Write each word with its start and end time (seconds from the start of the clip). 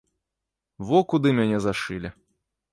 Во 0.87 1.03
куды 1.13 1.35
мяне 1.43 1.57
зашылі. 1.69 2.09